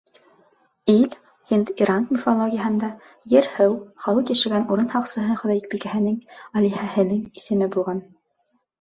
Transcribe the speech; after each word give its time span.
Иль 0.93 1.11
һинд-иран 1.51 2.07
мифологияһында 2.15 2.91
Ер-һыу, 3.35 3.77
халыҡ 4.07 4.35
йәшәгән 4.37 4.67
урын 4.73 4.91
һаҡсыһы 4.97 5.39
хоҙайбикәһенең, 5.45 6.21
алиһәһенең 6.59 7.25
исеме 7.43 7.75
булған. 7.79 8.07